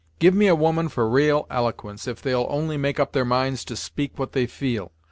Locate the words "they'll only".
2.23-2.75